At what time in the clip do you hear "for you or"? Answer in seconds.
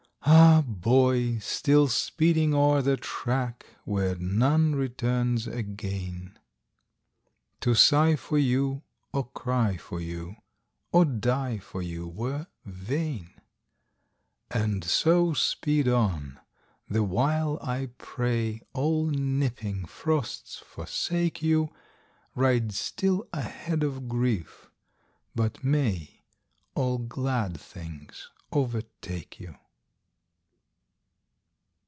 8.15-9.29, 9.77-11.03